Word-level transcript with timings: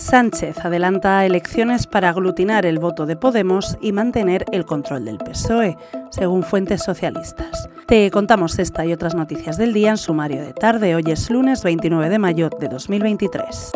Sánchez 0.00 0.64
adelanta 0.64 1.26
elecciones 1.26 1.86
para 1.86 2.08
aglutinar 2.08 2.64
el 2.64 2.78
voto 2.78 3.04
de 3.04 3.16
Podemos 3.16 3.76
y 3.82 3.92
mantener 3.92 4.46
el 4.50 4.64
control 4.64 5.04
del 5.04 5.18
PSOE, 5.18 5.76
según 6.08 6.42
fuentes 6.42 6.82
socialistas. 6.82 7.68
Te 7.86 8.10
contamos 8.10 8.58
esta 8.58 8.86
y 8.86 8.94
otras 8.94 9.14
noticias 9.14 9.58
del 9.58 9.74
día 9.74 9.90
en 9.90 9.98
sumario 9.98 10.40
de 10.40 10.54
tarde. 10.54 10.94
Hoy 10.94 11.04
es 11.08 11.28
lunes 11.30 11.62
29 11.62 12.08
de 12.08 12.18
mayo 12.18 12.48
de 12.48 12.68
2023. 12.68 13.72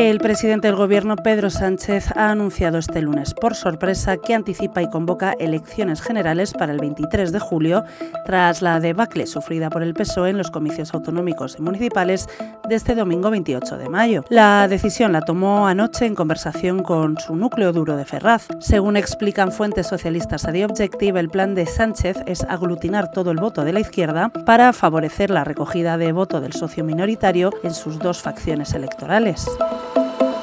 El 0.00 0.18
presidente 0.18 0.66
del 0.66 0.76
Gobierno, 0.76 1.14
Pedro 1.14 1.50
Sánchez, 1.50 2.16
ha 2.16 2.30
anunciado 2.30 2.78
este 2.78 3.02
lunes 3.02 3.34
por 3.34 3.54
sorpresa 3.54 4.16
que 4.16 4.34
anticipa 4.34 4.80
y 4.80 4.88
convoca 4.88 5.34
elecciones 5.38 6.00
generales 6.00 6.54
para 6.54 6.72
el 6.72 6.78
23 6.78 7.32
de 7.32 7.38
julio, 7.38 7.84
tras 8.24 8.62
la 8.62 8.80
debacle 8.80 9.26
sufrida 9.26 9.68
por 9.68 9.82
el 9.82 9.92
PSOE 9.92 10.30
en 10.30 10.38
los 10.38 10.50
comicios 10.50 10.94
autonómicos 10.94 11.56
y 11.58 11.62
municipales 11.62 12.30
de 12.66 12.74
este 12.76 12.94
domingo 12.94 13.30
28 13.30 13.76
de 13.76 13.90
mayo. 13.90 14.24
La 14.30 14.68
decisión 14.68 15.12
la 15.12 15.20
tomó 15.20 15.66
anoche 15.66 16.06
en 16.06 16.14
conversación 16.14 16.82
con 16.82 17.18
su 17.18 17.36
núcleo 17.36 17.74
duro 17.74 17.98
de 17.98 18.06
Ferraz. 18.06 18.48
Según 18.58 18.96
explican 18.96 19.52
fuentes 19.52 19.86
socialistas 19.86 20.46
a 20.46 20.52
The 20.52 20.64
Objective, 20.64 21.20
el 21.20 21.28
plan 21.28 21.54
de 21.54 21.66
Sánchez 21.66 22.22
es 22.24 22.42
aglutinar 22.44 23.10
todo 23.10 23.32
el 23.32 23.36
voto 23.36 23.64
de 23.64 23.74
la 23.74 23.80
izquierda 23.80 24.30
para 24.46 24.72
favorecer 24.72 25.28
la 25.28 25.44
recogida 25.44 25.98
de 25.98 26.12
voto 26.12 26.40
del 26.40 26.54
socio 26.54 26.84
minoritario 26.84 27.50
en 27.62 27.74
sus 27.74 27.98
dos 27.98 28.22
facciones 28.22 28.72
electorales. 28.72 29.46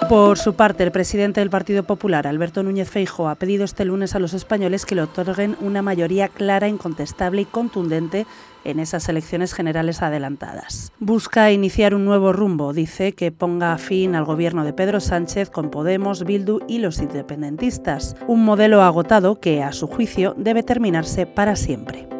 Por 0.09 0.37
su 0.37 0.53
parte, 0.53 0.85
el 0.85 0.91
presidente 0.93 1.41
del 1.41 1.49
Partido 1.49 1.83
Popular, 1.83 2.27
Alberto 2.27 2.63
Núñez 2.63 2.89
Feijo, 2.89 3.27
ha 3.27 3.35
pedido 3.35 3.65
este 3.65 3.83
lunes 3.83 4.15
a 4.15 4.19
los 4.19 4.33
españoles 4.33 4.85
que 4.85 4.95
le 4.95 5.01
otorguen 5.01 5.57
una 5.59 5.81
mayoría 5.81 6.29
clara, 6.29 6.69
incontestable 6.69 7.41
y 7.41 7.45
contundente 7.45 8.25
en 8.63 8.79
esas 8.79 9.09
elecciones 9.09 9.53
generales 9.53 10.01
adelantadas. 10.01 10.93
Busca 10.99 11.51
iniciar 11.51 11.93
un 11.93 12.05
nuevo 12.05 12.31
rumbo, 12.31 12.71
dice, 12.71 13.11
que 13.11 13.33
ponga 13.33 13.77
fin 13.77 14.15
al 14.15 14.23
gobierno 14.23 14.63
de 14.63 14.71
Pedro 14.71 15.01
Sánchez 15.01 15.49
con 15.49 15.69
Podemos, 15.69 16.23
Bildu 16.23 16.61
y 16.69 16.79
los 16.79 16.99
independentistas, 16.99 18.15
un 18.27 18.45
modelo 18.45 18.83
agotado 18.83 19.41
que, 19.41 19.61
a 19.61 19.73
su 19.73 19.87
juicio, 19.87 20.35
debe 20.37 20.63
terminarse 20.63 21.25
para 21.25 21.57
siempre. 21.57 22.16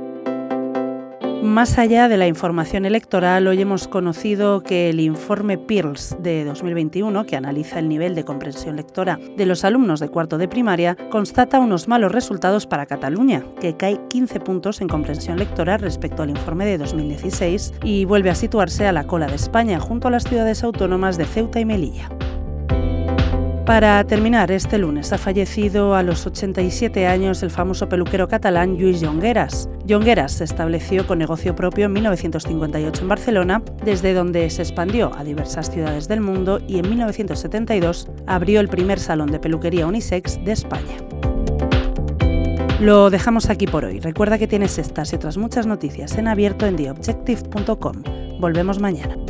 Más 1.44 1.78
allá 1.78 2.08
de 2.10 2.18
la 2.18 2.28
información 2.28 2.86
electoral, 2.86 3.48
hoy 3.48 3.62
hemos 3.62 3.88
conocido 3.88 4.62
que 4.62 4.90
el 4.90 5.00
informe 5.00 5.58
PIRLS 5.58 6.18
de 6.20 6.44
2021, 6.44 7.26
que 7.26 7.36
analiza 7.36 7.78
el 7.78 7.88
nivel 7.88 8.16
de 8.16 8.26
comprensión 8.26 8.76
lectora 8.76 9.20
de 9.38 9.46
los 9.46 9.64
alumnos 9.64 10.00
de 10.00 10.10
cuarto 10.10 10.38
de 10.40 10.48
primaria, 10.48 10.98
constata 11.10 11.60
unos 11.60 11.88
malos 11.88 12.12
resultados 12.12 12.66
para 12.66 12.88
Cataluña, 12.88 13.44
que 13.62 13.78
cae 13.78 14.00
15 14.10 14.40
puntos 14.40 14.82
en 14.82 14.88
comprensión 14.88 15.38
lectora 15.38 15.78
respecto 15.78 16.24
al 16.24 16.32
informe 16.32 16.66
de 16.66 16.80
2016 16.80 17.74
y 17.84 18.06
vuelve 18.06 18.32
a 18.32 18.36
situarse 18.36 18.88
a 18.88 18.92
la 18.92 19.06
cola 19.06 19.28
de 19.28 19.36
España 19.36 19.80
junto 19.80 20.08
a 20.08 20.12
las 20.12 20.24
ciudades 20.24 20.64
autónomas 20.64 21.18
de 21.18 21.26
Ceuta 21.26 21.60
y 21.60 21.66
Melilla. 21.66 22.10
Para 23.68 24.02
terminar, 24.06 24.50
este 24.50 24.78
lunes 24.78 25.12
ha 25.12 25.18
fallecido 25.18 25.94
a 25.94 26.02
los 26.02 26.26
87 26.26 27.06
años 27.06 27.44
el 27.44 27.52
famoso 27.52 27.90
peluquero 27.90 28.30
catalán 28.30 28.78
Lluís 28.78 29.04
Jongueras. 29.04 29.68
Jongueras 29.86 30.32
se 30.32 30.46
estableció 30.46 31.06
con 31.06 31.20
negocio 31.20 31.54
propio 31.54 31.88
en 31.88 31.92
1958 31.92 33.02
en 33.02 33.08
Barcelona, 33.10 33.62
desde 33.84 34.14
donde 34.14 34.50
se 34.52 34.62
expandió 34.62 35.12
a 35.14 35.26
diversas 35.26 35.70
ciudades 35.70 36.08
del 36.08 36.22
mundo 36.22 36.62
y 36.66 36.80
en 36.80 36.88
1972 36.88 38.08
abrió 38.26 38.62
el 38.62 38.70
primer 38.70 39.00
salón 39.00 39.32
de 39.32 39.40
peluquería 39.40 39.86
unisex 39.86 40.42
de 40.46 40.54
España. 40.54 40.96
Lo 42.80 43.10
dejamos 43.10 43.50
aquí 43.50 43.68
por 43.68 43.84
hoy. 43.84 44.00
Recuerda 44.00 44.38
que 44.38 44.48
tienes 44.48 44.78
estas 44.78 45.12
y 45.12 45.18
otras 45.18 45.36
muchas 45.36 45.68
noticias 45.68 46.18
en 46.18 46.30
abierto 46.30 46.66
en 46.68 46.78
theobjective.com. 46.78 48.04
Volvemos 48.40 48.80
mañana. 48.80 49.27